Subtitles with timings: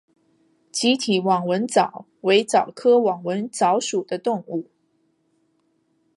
[0.71, 4.67] 棘体网纹蚤为蚤科网纹蚤属的动物。